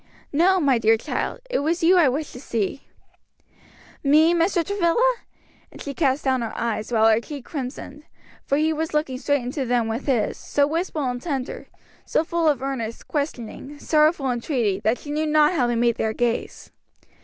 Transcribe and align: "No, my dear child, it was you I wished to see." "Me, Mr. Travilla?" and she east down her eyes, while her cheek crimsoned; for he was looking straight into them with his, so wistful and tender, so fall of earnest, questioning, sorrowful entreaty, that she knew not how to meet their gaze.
"No, 0.33 0.59
my 0.59 0.79
dear 0.79 0.97
child, 0.97 1.41
it 1.47 1.59
was 1.59 1.83
you 1.83 1.95
I 1.95 2.09
wished 2.09 2.33
to 2.33 2.39
see." 2.41 2.87
"Me, 4.03 4.33
Mr. 4.33 4.65
Travilla?" 4.65 4.99
and 5.71 5.79
she 5.79 5.91
east 5.91 6.23
down 6.23 6.41
her 6.41 6.57
eyes, 6.57 6.91
while 6.91 7.07
her 7.07 7.21
cheek 7.21 7.45
crimsoned; 7.45 8.01
for 8.43 8.57
he 8.57 8.73
was 8.73 8.95
looking 8.95 9.19
straight 9.19 9.43
into 9.43 9.63
them 9.63 9.87
with 9.87 10.07
his, 10.07 10.37
so 10.37 10.65
wistful 10.65 11.03
and 11.03 11.21
tender, 11.21 11.67
so 12.03 12.23
fall 12.23 12.49
of 12.49 12.63
earnest, 12.63 13.07
questioning, 13.07 13.77
sorrowful 13.77 14.31
entreaty, 14.31 14.79
that 14.79 14.97
she 14.97 15.11
knew 15.11 15.27
not 15.27 15.53
how 15.53 15.67
to 15.67 15.75
meet 15.75 15.97
their 15.99 16.13
gaze. 16.13 16.71